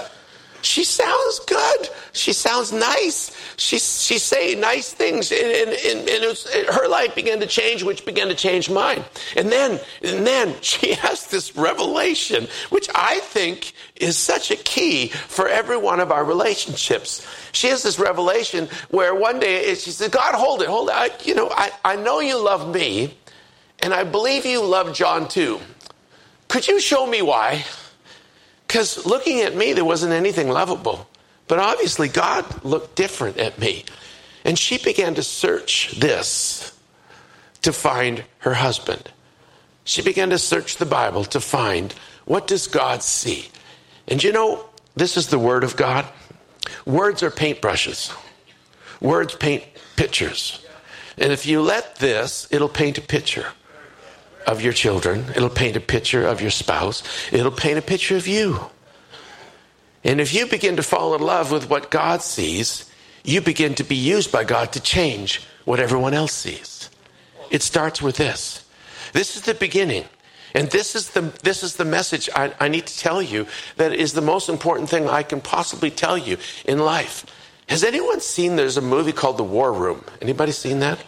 She 0.61 0.83
sounds 0.83 1.39
good. 1.39 1.89
She 2.13 2.33
sounds 2.33 2.71
nice. 2.71 3.35
She's, 3.57 4.03
she's 4.03 4.23
saying 4.23 4.59
nice 4.59 4.93
things. 4.93 5.31
And, 5.31 5.41
and, 5.41 5.69
and, 5.69 6.09
and 6.09 6.25
was, 6.25 6.47
her 6.53 6.87
life 6.87 7.15
began 7.15 7.39
to 7.39 7.47
change, 7.47 7.83
which 7.83 8.05
began 8.05 8.27
to 8.27 8.35
change 8.35 8.69
mine. 8.69 9.03
And 9.35 9.51
then, 9.51 9.79
and 10.03 10.25
then 10.25 10.55
she 10.61 10.93
has 10.93 11.27
this 11.27 11.55
revelation, 11.55 12.47
which 12.69 12.89
I 12.95 13.19
think 13.19 13.73
is 13.95 14.17
such 14.17 14.51
a 14.51 14.55
key 14.55 15.07
for 15.07 15.47
every 15.47 15.77
one 15.77 15.99
of 15.99 16.11
our 16.11 16.23
relationships. 16.23 17.25
She 17.51 17.67
has 17.67 17.83
this 17.83 17.99
revelation 17.99 18.69
where 18.89 19.15
one 19.15 19.39
day 19.39 19.73
she 19.75 19.91
said, 19.91 20.11
God, 20.11 20.35
hold 20.35 20.61
it, 20.61 20.67
hold 20.67 20.89
it. 20.89 20.95
I, 20.95 21.09
you 21.23 21.35
know, 21.35 21.49
I, 21.51 21.71
I 21.83 21.95
know 21.95 22.19
you 22.19 22.41
love 22.41 22.73
me, 22.73 23.15
and 23.79 23.93
I 23.93 24.03
believe 24.03 24.45
you 24.45 24.63
love 24.63 24.93
John 24.93 25.27
too. 25.27 25.59
Could 26.47 26.67
you 26.67 26.79
show 26.79 27.07
me 27.07 27.21
why? 27.21 27.63
Because 28.71 29.05
looking 29.05 29.41
at 29.41 29.53
me, 29.53 29.73
there 29.73 29.83
wasn't 29.83 30.13
anything 30.13 30.47
lovable. 30.47 31.05
But 31.49 31.59
obviously, 31.59 32.07
God 32.07 32.63
looked 32.63 32.95
different 32.95 33.37
at 33.37 33.59
me. 33.59 33.83
And 34.45 34.57
she 34.57 34.77
began 34.77 35.13
to 35.15 35.23
search 35.23 35.91
this 35.99 36.73
to 37.63 37.73
find 37.73 38.23
her 38.37 38.53
husband. 38.53 39.11
She 39.83 40.01
began 40.01 40.29
to 40.29 40.37
search 40.37 40.77
the 40.77 40.85
Bible 40.85 41.25
to 41.25 41.41
find 41.41 41.93
what 42.23 42.47
does 42.47 42.67
God 42.67 43.03
see? 43.03 43.49
And 44.07 44.23
you 44.23 44.31
know, 44.31 44.63
this 44.95 45.17
is 45.17 45.27
the 45.27 45.37
word 45.37 45.65
of 45.65 45.75
God. 45.75 46.05
Words 46.85 47.23
are 47.23 47.29
paintbrushes. 47.29 48.15
Words 49.01 49.35
paint 49.35 49.65
pictures. 49.97 50.65
And 51.17 51.33
if 51.33 51.45
you 51.45 51.61
let 51.61 51.97
this, 51.97 52.47
it'll 52.51 52.69
paint 52.69 52.97
a 52.97 53.01
picture 53.01 53.47
of 54.47 54.61
your 54.61 54.73
children. 54.73 55.25
It'll 55.35 55.49
paint 55.49 55.75
a 55.75 55.81
picture 55.81 56.25
of 56.25 56.41
your 56.41 56.51
spouse. 56.51 57.03
It'll 57.31 57.51
paint 57.51 57.77
a 57.77 57.81
picture 57.81 58.17
of 58.17 58.27
you. 58.27 58.59
And 60.03 60.19
if 60.19 60.33
you 60.33 60.47
begin 60.47 60.77
to 60.77 60.83
fall 60.83 61.13
in 61.15 61.21
love 61.21 61.51
with 61.51 61.69
what 61.69 61.91
God 61.91 62.21
sees, 62.21 62.89
you 63.23 63.41
begin 63.41 63.75
to 63.75 63.83
be 63.83 63.95
used 63.95 64.31
by 64.31 64.43
God 64.43 64.73
to 64.73 64.79
change 64.79 65.45
what 65.65 65.79
everyone 65.79 66.13
else 66.13 66.33
sees. 66.33 66.89
It 67.51 67.61
starts 67.61 68.01
with 68.01 68.17
this. 68.17 68.65
This 69.13 69.35
is 69.35 69.43
the 69.43 69.53
beginning. 69.53 70.05
And 70.53 70.69
this 70.71 70.95
is 70.95 71.11
the, 71.11 71.21
this 71.43 71.63
is 71.63 71.75
the 71.75 71.85
message 71.85 72.29
I, 72.35 72.53
I 72.59 72.67
need 72.67 72.87
to 72.87 72.97
tell 72.97 73.21
you 73.21 73.47
that 73.77 73.93
is 73.93 74.13
the 74.13 74.21
most 74.21 74.49
important 74.49 74.89
thing 74.89 75.07
I 75.07 75.23
can 75.23 75.39
possibly 75.39 75.91
tell 75.91 76.17
you 76.17 76.37
in 76.65 76.79
life. 76.79 77.25
Has 77.69 77.83
anyone 77.83 78.19
seen 78.19 78.55
there's 78.55 78.77
a 78.77 78.81
movie 78.81 79.13
called 79.13 79.37
The 79.37 79.43
War 79.43 79.71
Room? 79.71 80.03
Anybody 80.21 80.51
seen 80.51 80.79
that? 80.79 80.99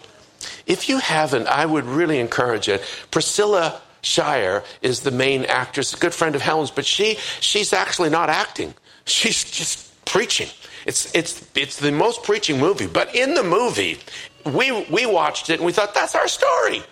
If 0.65 0.89
you 0.89 0.99
haven't, 0.99 1.47
I 1.47 1.65
would 1.65 1.85
really 1.85 2.19
encourage 2.19 2.69
it. 2.69 2.81
Priscilla 3.11 3.81
Shirer 4.01 4.63
is 4.81 5.01
the 5.01 5.11
main 5.11 5.45
actress, 5.45 5.93
a 5.93 5.97
good 5.97 6.13
friend 6.13 6.35
of 6.35 6.41
Helen's, 6.41 6.71
but 6.71 6.85
she 6.85 7.17
she's 7.39 7.73
actually 7.73 8.09
not 8.09 8.29
acting. 8.29 8.73
She's 9.05 9.43
just 9.43 10.05
preaching. 10.05 10.49
It's 10.85 11.13
it's 11.15 11.45
it's 11.55 11.77
the 11.77 11.91
most 11.91 12.23
preaching 12.23 12.59
movie. 12.59 12.87
But 12.87 13.15
in 13.15 13.33
the 13.33 13.43
movie, 13.43 13.99
we 14.45 14.85
we 14.89 15.05
watched 15.05 15.49
it 15.49 15.55
and 15.55 15.65
we 15.65 15.71
thought 15.71 15.93
that's 15.93 16.15
our 16.15 16.27
story. 16.27 16.83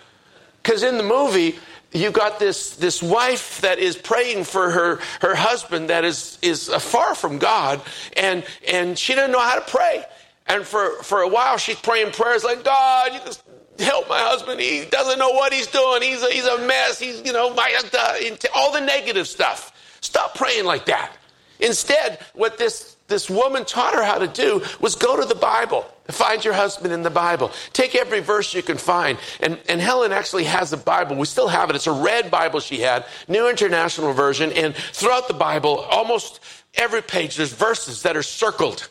Because 0.62 0.82
in 0.82 0.96
the 0.96 1.02
movie, 1.02 1.58
you 1.92 2.10
got 2.10 2.38
this 2.38 2.76
this 2.76 3.02
wife 3.02 3.60
that 3.60 3.78
is 3.78 3.96
praying 3.96 4.44
for 4.44 4.70
her 4.70 5.00
her 5.20 5.34
husband 5.34 5.90
that 5.90 6.04
is 6.04 6.38
is 6.40 6.68
uh, 6.68 6.78
far 6.78 7.14
from 7.14 7.38
God, 7.38 7.82
and 8.16 8.44
and 8.66 8.98
she 8.98 9.14
doesn't 9.14 9.32
know 9.32 9.40
how 9.40 9.56
to 9.56 9.70
pray. 9.70 10.04
And 10.52 10.66
for, 10.66 11.02
for 11.02 11.22
a 11.22 11.28
while, 11.28 11.56
she's 11.56 11.80
praying 11.80 12.12
prayers 12.12 12.44
like, 12.44 12.62
God, 12.62 13.14
you 13.14 13.20
just 13.24 13.42
help 13.78 14.06
my 14.06 14.18
husband. 14.18 14.60
He 14.60 14.84
doesn't 14.84 15.18
know 15.18 15.30
what 15.30 15.50
he's 15.50 15.66
doing. 15.66 16.02
He's 16.02 16.22
a, 16.22 16.30
he's 16.30 16.44
a 16.44 16.58
mess. 16.66 16.98
He's, 16.98 17.22
you 17.24 17.32
know, 17.32 17.54
my, 17.54 17.74
uh, 17.94 17.98
uh, 17.98 18.48
all 18.54 18.70
the 18.70 18.82
negative 18.82 19.26
stuff. 19.26 19.98
Stop 20.02 20.34
praying 20.34 20.66
like 20.66 20.84
that. 20.86 21.10
Instead, 21.58 22.18
what 22.34 22.58
this, 22.58 22.96
this 23.08 23.30
woman 23.30 23.64
taught 23.64 23.94
her 23.94 24.04
how 24.04 24.18
to 24.18 24.26
do 24.26 24.62
was 24.78 24.94
go 24.94 25.18
to 25.18 25.24
the 25.26 25.34
Bible. 25.34 25.86
Find 26.08 26.44
your 26.44 26.52
husband 26.52 26.92
in 26.92 27.02
the 27.02 27.08
Bible. 27.08 27.50
Take 27.72 27.94
every 27.94 28.20
verse 28.20 28.52
you 28.52 28.62
can 28.62 28.76
find. 28.76 29.16
And, 29.40 29.58
and 29.70 29.80
Helen 29.80 30.12
actually 30.12 30.44
has 30.44 30.70
a 30.74 30.76
Bible. 30.76 31.16
We 31.16 31.24
still 31.24 31.48
have 31.48 31.70
it. 31.70 31.76
It's 31.76 31.86
a 31.86 31.92
red 31.92 32.30
Bible 32.30 32.60
she 32.60 32.80
had, 32.80 33.06
New 33.26 33.48
International 33.48 34.12
Version. 34.12 34.52
And 34.52 34.74
throughout 34.74 35.28
the 35.28 35.34
Bible, 35.34 35.78
almost 35.78 36.40
every 36.74 37.00
page, 37.00 37.36
there's 37.36 37.54
verses 37.54 38.02
that 38.02 38.18
are 38.18 38.22
circled 38.22 38.90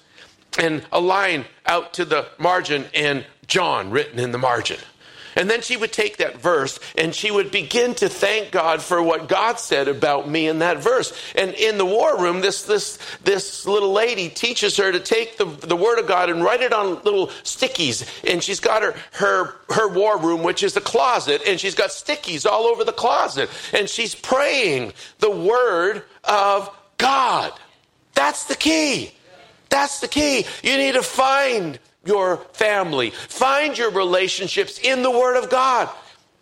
and 0.59 0.85
a 0.91 0.99
line 0.99 1.45
out 1.65 1.93
to 1.93 2.05
the 2.05 2.27
margin 2.37 2.85
and 2.93 3.25
John 3.47 3.91
written 3.91 4.19
in 4.19 4.31
the 4.31 4.37
margin. 4.37 4.77
And 5.35 5.49
then 5.49 5.61
she 5.61 5.77
would 5.77 5.93
take 5.93 6.17
that 6.17 6.41
verse 6.41 6.79
and 6.97 7.15
she 7.15 7.31
would 7.31 7.51
begin 7.51 7.95
to 7.95 8.09
thank 8.09 8.51
God 8.51 8.81
for 8.81 9.01
what 9.01 9.29
God 9.29 9.59
said 9.59 9.87
about 9.87 10.29
me 10.29 10.47
in 10.47 10.59
that 10.59 10.79
verse. 10.79 11.13
And 11.35 11.53
in 11.53 11.77
the 11.77 11.85
war 11.85 12.19
room, 12.19 12.41
this, 12.41 12.63
this, 12.63 12.99
this 13.23 13.65
little 13.65 13.93
lady 13.93 14.29
teaches 14.29 14.77
her 14.77 14.91
to 14.91 14.99
take 14.99 15.37
the, 15.37 15.45
the 15.45 15.75
word 15.75 15.99
of 15.99 16.07
God 16.07 16.29
and 16.29 16.43
write 16.43 16.61
it 16.61 16.73
on 16.73 17.01
little 17.03 17.27
stickies. 17.43 18.05
And 18.29 18.43
she's 18.43 18.59
got 18.59 18.81
her, 18.81 18.95
her, 19.13 19.55
her 19.69 19.87
war 19.87 20.17
room, 20.19 20.43
which 20.43 20.63
is 20.63 20.75
a 20.75 20.81
closet, 20.81 21.41
and 21.47 21.59
she's 21.59 21.75
got 21.75 21.91
stickies 21.91 22.45
all 22.45 22.65
over 22.65 22.83
the 22.83 22.91
closet. 22.91 23.49
And 23.73 23.89
she's 23.89 24.13
praying 24.13 24.93
the 25.19 25.31
word 25.31 26.03
of 26.23 26.69
God. 26.97 27.53
That's 28.13 28.45
the 28.45 28.55
key. 28.55 29.13
That's 29.71 30.01
the 30.01 30.07
key. 30.07 30.45
You 30.61 30.77
need 30.77 30.93
to 30.93 31.01
find 31.01 31.79
your 32.05 32.37
family, 32.53 33.09
find 33.09 33.75
your 33.77 33.89
relationships 33.89 34.79
in 34.79 35.01
the 35.01 35.09
Word 35.09 35.41
of 35.41 35.49
God. 35.49 35.89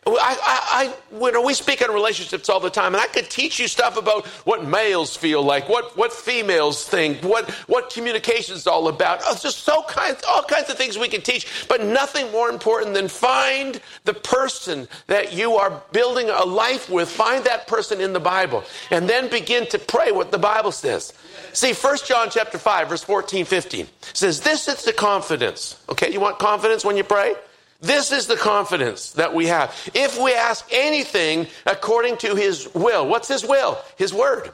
I, 0.07 0.13
I, 0.41 0.93
I, 1.19 1.31
know, 1.31 1.41
we 1.41 1.53
speak 1.53 1.81
on 1.81 1.93
relationships 1.93 2.49
all 2.49 2.59
the 2.59 2.69
time, 2.69 2.93
and 2.93 3.01
I 3.01 3.07
could 3.07 3.29
teach 3.29 3.59
you 3.59 3.67
stuff 3.67 3.97
about 3.97 4.25
what 4.45 4.65
males 4.65 5.15
feel 5.15 5.43
like, 5.43 5.67
what, 5.67 5.95
what 5.97 6.13
females 6.13 6.87
think, 6.87 7.21
what, 7.21 7.49
what 7.67 7.89
communication 7.89 8.55
is 8.55 8.65
all 8.65 8.87
about. 8.87 9.19
Oh, 9.25 9.37
just 9.39 9.59
so 9.59 9.83
kinds, 9.83 10.23
all 10.27 10.43
kinds 10.43 10.69
of 10.69 10.77
things 10.77 10.97
we 10.97 11.09
can 11.09 11.21
teach, 11.21 11.67
but 11.67 11.83
nothing 11.83 12.31
more 12.31 12.49
important 12.49 12.93
than 12.93 13.07
find 13.07 13.81
the 14.05 14.13
person 14.13 14.87
that 15.07 15.33
you 15.33 15.55
are 15.55 15.81
building 15.91 16.29
a 16.29 16.43
life 16.43 16.89
with. 16.89 17.09
Find 17.09 17.43
that 17.45 17.67
person 17.67 17.99
in 17.99 18.13
the 18.13 18.19
Bible, 18.19 18.63
and 18.91 19.07
then 19.07 19.29
begin 19.29 19.67
to 19.67 19.79
pray 19.79 20.11
what 20.11 20.31
the 20.31 20.39
Bible 20.39 20.71
says. 20.71 21.13
See, 21.51 21.73
1 21.73 21.97
John 22.05 22.29
chapter 22.29 22.57
5, 22.57 22.89
verse 22.89 23.03
14, 23.03 23.45
15 23.45 23.87
says, 24.13 24.39
This 24.39 24.67
is 24.67 24.83
the 24.85 24.93
confidence. 24.93 25.77
Okay, 25.89 26.11
you 26.11 26.19
want 26.19 26.39
confidence 26.39 26.85
when 26.85 26.95
you 26.95 27.03
pray? 27.03 27.35
This 27.81 28.11
is 28.11 28.27
the 28.27 28.35
confidence 28.35 29.11
that 29.11 29.33
we 29.33 29.47
have. 29.47 29.73
If 29.93 30.19
we 30.21 30.33
ask 30.33 30.67
anything 30.71 31.47
according 31.65 32.17
to 32.17 32.35
his 32.35 32.67
will, 32.73 33.07
what's 33.07 33.27
his 33.27 33.45
will? 33.45 33.77
His 33.95 34.13
word. 34.13 34.51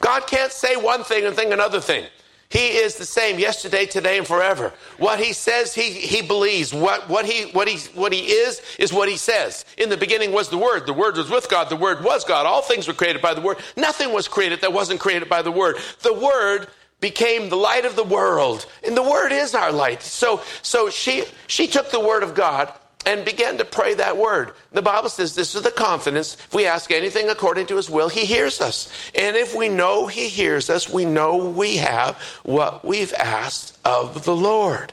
God 0.00 0.26
can't 0.26 0.52
say 0.52 0.76
one 0.76 1.02
thing 1.02 1.24
and 1.24 1.34
think 1.34 1.52
another 1.52 1.80
thing. 1.80 2.04
He 2.48 2.68
is 2.76 2.94
the 2.94 3.04
same 3.04 3.40
yesterday, 3.40 3.86
today, 3.86 4.18
and 4.18 4.26
forever. 4.26 4.72
What 4.98 5.18
he 5.18 5.32
says, 5.32 5.74
he, 5.74 5.90
he 5.90 6.22
believes. 6.22 6.72
What, 6.72 7.08
what, 7.08 7.24
he, 7.24 7.50
what, 7.50 7.66
he, 7.66 7.78
what 7.98 8.12
he 8.12 8.20
is, 8.20 8.62
is 8.78 8.92
what 8.92 9.08
he 9.08 9.16
says. 9.16 9.64
In 9.76 9.88
the 9.88 9.96
beginning 9.96 10.30
was 10.30 10.48
the 10.48 10.58
Word. 10.58 10.86
The 10.86 10.92
Word 10.92 11.16
was 11.16 11.28
with 11.28 11.48
God. 11.50 11.68
The 11.68 11.76
Word 11.76 12.04
was 12.04 12.24
God. 12.24 12.46
All 12.46 12.62
things 12.62 12.86
were 12.86 12.94
created 12.94 13.20
by 13.20 13.34
the 13.34 13.40
Word. 13.40 13.58
Nothing 13.76 14.12
was 14.12 14.28
created 14.28 14.60
that 14.60 14.72
wasn't 14.72 15.00
created 15.00 15.28
by 15.28 15.42
the 15.42 15.50
Word. 15.50 15.76
The 16.02 16.14
Word 16.14 16.68
became 17.00 17.48
the 17.48 17.56
light 17.56 17.84
of 17.84 17.96
the 17.96 18.04
world. 18.04 18.66
And 18.84 18.96
the 18.96 19.02
Word 19.02 19.32
is 19.32 19.54
our 19.54 19.72
light. 19.72 20.02
So, 20.02 20.42
so 20.62 20.90
she, 20.90 21.24
she 21.46 21.66
took 21.66 21.90
the 21.90 22.00
Word 22.00 22.22
of 22.22 22.34
God 22.34 22.72
and 23.06 23.24
began 23.24 23.56
to 23.56 23.64
pray 23.64 23.94
that 23.94 24.16
word. 24.16 24.52
The 24.72 24.82
Bible 24.82 25.08
says 25.08 25.34
this 25.34 25.54
is 25.54 25.62
the 25.62 25.70
confidence. 25.70 26.34
If 26.34 26.52
we 26.52 26.66
ask 26.66 26.90
anything 26.90 27.28
according 27.28 27.66
to 27.68 27.76
his 27.76 27.88
will, 27.88 28.08
he 28.08 28.26
hears 28.26 28.60
us. 28.60 28.92
And 29.14 29.36
if 29.36 29.54
we 29.54 29.68
know 29.68 30.08
he 30.08 30.28
hears 30.28 30.68
us, 30.68 30.88
we 30.88 31.04
know 31.04 31.36
we 31.36 31.76
have 31.76 32.16
what 32.42 32.84
we've 32.84 33.14
asked 33.14 33.78
of 33.84 34.24
the 34.24 34.34
Lord. 34.34 34.92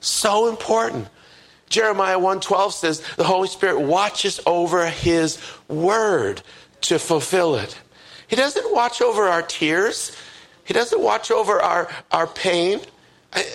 So 0.00 0.48
important. 0.48 1.08
Jeremiah 1.70 2.18
1:12 2.18 2.74
says 2.74 3.02
the 3.16 3.24
Holy 3.24 3.48
Spirit 3.48 3.80
watches 3.80 4.38
over 4.44 4.86
his 4.86 5.38
word 5.66 6.42
to 6.82 6.98
fulfill 6.98 7.56
it. 7.56 7.78
He 8.28 8.36
doesn't 8.36 8.74
watch 8.74 9.00
over 9.00 9.26
our 9.26 9.42
tears. 9.42 10.12
He 10.64 10.72
doesn't 10.74 11.00
watch 11.00 11.30
over 11.30 11.60
our, 11.60 11.88
our 12.10 12.26
pain 12.26 12.80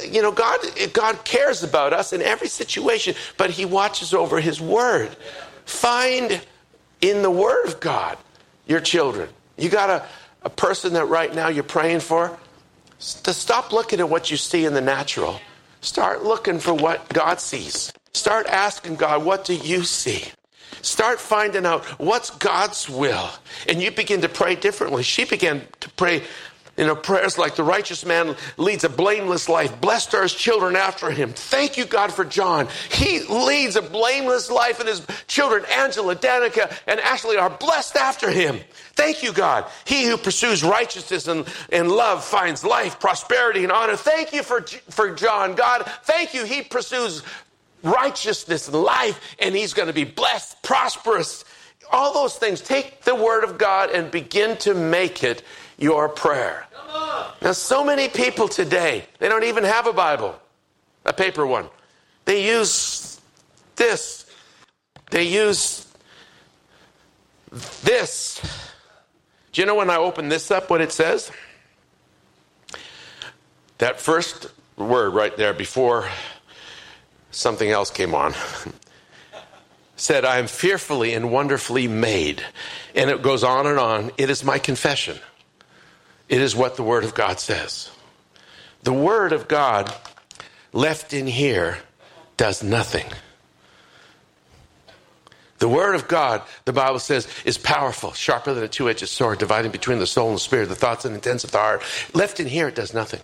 you 0.10 0.22
know, 0.22 0.32
God, 0.32 0.60
God 0.94 1.24
cares 1.24 1.64
about 1.64 1.94
us 1.94 2.12
in 2.12 2.22
every 2.22 2.48
situation, 2.48 3.16
but 3.38 3.50
He 3.50 3.66
watches 3.66 4.14
over 4.14 4.42
His 4.42 4.60
Word. 4.60 5.16
Find 5.66 6.42
in 7.02 7.22
the 7.22 7.32
Word 7.32 7.66
of 7.66 7.80
God 7.80 8.18
your 8.68 8.82
children. 8.82 9.30
You 9.58 9.70
got 9.70 9.90
a, 9.90 10.06
a 10.44 10.50
person 10.50 10.94
that 10.94 11.06
right 11.06 11.34
now 11.34 11.48
you're 11.48 11.64
praying 11.64 12.02
for? 12.02 12.38
To 13.24 13.34
stop 13.34 13.72
looking 13.72 14.00
at 14.00 14.10
what 14.10 14.30
you 14.30 14.38
see 14.38 14.66
in 14.66 14.74
the 14.74 14.82
natural. 14.82 15.40
Start 15.82 16.24
looking 16.24 16.60
for 16.60 16.74
what 16.74 17.08
God 17.10 17.40
sees. 17.40 17.94
Start 18.14 18.48
asking 18.48 18.96
God, 18.96 19.24
what 19.24 19.46
do 19.46 19.56
you 19.56 19.84
see? 19.84 20.26
Start 20.82 21.20
finding 21.20 21.66
out 21.66 21.86
what's 22.00 22.30
God's 22.32 22.90
will. 22.90 23.30
And 23.68 23.82
you 23.82 23.92
begin 23.92 24.22
to 24.22 24.30
pray 24.30 24.56
differently. 24.56 25.04
She 25.04 25.24
began 25.24 25.66
to 25.80 25.90
pray 25.92 26.24
You 26.80 26.90
a 26.90 26.96
prayers 26.96 27.38
like 27.38 27.58
the 27.58 27.64
righteous 27.64 28.06
man 28.06 28.38
leads 28.56 28.86
a 28.86 28.90
blameless 28.90 29.50
life. 29.50 29.82
Blessed 29.82 30.14
are 30.14 30.24
his 30.24 30.34
children 30.34 30.78
after 30.78 31.12
him. 31.12 31.34
Thank 31.34 31.76
you, 31.76 31.86
God, 31.86 32.14
for 32.14 32.24
John. 32.24 32.70
He 32.90 33.22
leads 33.24 33.76
a 33.76 33.82
blameless 33.82 34.50
life, 34.50 34.80
and 34.80 34.88
his 34.88 35.06
children, 35.28 35.66
Angela, 35.66 36.16
Danica, 36.16 36.74
and 36.88 37.02
Ashley, 37.02 37.36
are 37.36 37.50
blessed 37.50 37.98
after 37.98 38.32
him. 38.32 38.60
Thank 38.94 39.24
you, 39.24 39.34
God. 39.34 39.66
He 39.84 40.06
who 40.06 40.16
pursues 40.16 40.64
righteousness 40.64 41.28
and, 41.28 41.46
and 41.70 41.92
love 41.92 42.24
finds 42.24 42.64
life, 42.64 42.98
prosperity, 42.98 43.64
and 43.64 43.74
honor. 43.74 43.98
Thank 43.98 44.32
you 44.32 44.42
for, 44.42 44.62
for 44.62 45.14
John. 45.14 45.56
God, 45.56 45.84
thank 46.04 46.34
you. 46.34 46.46
He 46.46 46.62
pursues 46.62 47.24
righteousness 47.84 48.70
and 48.70 48.82
life, 48.82 49.36
and 49.40 49.54
he's 49.54 49.74
going 49.74 49.88
to 49.88 49.94
be 49.94 50.06
blessed, 50.06 50.64
prosperous. 50.64 51.44
All 51.92 52.14
those 52.14 52.38
things. 52.38 52.62
Take 52.62 53.02
the 53.02 53.16
word 53.16 53.44
of 53.44 53.58
God 53.58 53.90
and 53.90 54.10
begin 54.10 54.56
to 54.60 54.74
make 54.74 55.26
it 55.26 55.44
your 55.78 56.08
prayer. 56.08 56.68
Now, 57.42 57.54
so 57.54 57.84
many 57.84 58.10
people 58.10 58.48
today, 58.48 59.06
they 59.20 59.30
don't 59.30 59.46
even 59.46 59.64
have 59.64 59.88
a 59.88 59.94
Bible, 59.94 60.40
a 61.06 61.14
paper 61.14 61.46
one. 61.48 61.68
They 62.26 62.46
use 62.48 63.20
this. 63.76 64.26
They 65.10 65.24
use 65.24 65.88
this. 67.82 68.42
Do 69.52 69.62
you 69.62 69.66
know 69.66 69.76
when 69.76 69.90
I 69.90 69.98
open 69.98 70.30
this 70.30 70.52
up 70.52 70.70
what 70.70 70.82
it 70.82 70.92
says? 70.92 71.32
That 73.80 74.00
first 74.00 74.48
word 74.78 75.14
right 75.14 75.36
there 75.36 75.54
before 75.54 76.08
something 77.32 77.70
else 77.70 77.90
came 77.90 78.14
on 78.14 78.34
said, 79.96 80.26
I 80.26 80.40
am 80.40 80.48
fearfully 80.48 81.14
and 81.14 81.32
wonderfully 81.32 81.88
made. 81.88 82.44
And 82.96 83.10
it 83.10 83.22
goes 83.22 83.44
on 83.44 83.68
and 83.68 83.80
on. 83.80 84.12
It 84.18 84.30
is 84.30 84.44
my 84.44 84.60
confession. 84.60 85.20
It 86.30 86.42
is 86.42 86.56
what 86.56 86.76
the 86.76 86.84
Word 86.84 87.04
of 87.04 87.16
God 87.16 87.40
says. 87.40 87.92
The 88.84 88.94
Word 88.94 89.34
of 89.34 89.48
God 89.48 89.94
left 90.72 91.14
in 91.14 91.28
here 91.28 91.80
does 92.38 92.64
nothing. 92.64 93.08
The 95.58 95.68
Word 95.68 95.96
of 95.96 96.08
God, 96.08 96.42
the 96.64 96.72
Bible 96.72 97.00
says, 97.00 97.28
is 97.44 97.58
powerful, 97.58 98.14
sharper 98.14 98.54
than 98.54 98.64
a 98.64 98.68
two 98.70 98.90
edged 98.90 99.10
sword, 99.10 99.40
dividing 99.40 99.72
between 99.72 100.00
the 100.00 100.08
soul 100.08 100.30
and 100.30 100.38
the 100.38 100.40
spirit, 100.40 100.70
the 100.70 100.76
thoughts 100.76 101.04
and 101.04 101.14
intents 101.14 101.44
of 101.44 101.52
the 101.52 101.58
heart. 101.58 101.84
Left 102.14 102.40
in 102.40 102.48
here, 102.48 102.70
it 102.70 102.76
does 102.76 102.94
nothing. 102.94 103.20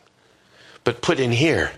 But 0.84 1.02
put 1.02 1.20
in 1.20 1.32
here 1.32 1.72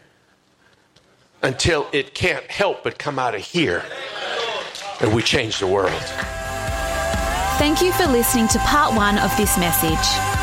until 1.43 1.87
it 1.91 2.15
can't 2.15 2.45
help 2.49 2.83
but 2.83 2.97
come 2.97 3.19
out 3.19 3.35
of 3.35 3.41
here. 3.41 3.83
And 4.99 5.13
we 5.13 5.21
change 5.21 5.59
the 5.59 5.67
world. 5.67 5.91
Thank 7.59 7.81
you 7.81 7.91
for 7.91 8.07
listening 8.07 8.47
to 8.49 8.59
part 8.59 8.95
one 8.95 9.19
of 9.19 9.35
this 9.37 9.57
message. 9.59 10.36